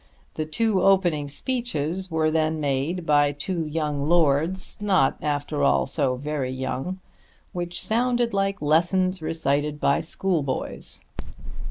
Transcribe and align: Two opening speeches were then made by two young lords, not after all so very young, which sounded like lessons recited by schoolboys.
Two 0.49 0.81
opening 0.81 1.29
speeches 1.29 2.09
were 2.09 2.31
then 2.31 2.59
made 2.59 3.05
by 3.05 3.31
two 3.31 3.63
young 3.67 4.01
lords, 4.09 4.75
not 4.81 5.15
after 5.21 5.63
all 5.63 5.85
so 5.85 6.15
very 6.15 6.49
young, 6.51 6.99
which 7.53 7.79
sounded 7.79 8.33
like 8.33 8.59
lessons 8.63 9.21
recited 9.21 9.79
by 9.79 10.01
schoolboys. 10.01 11.01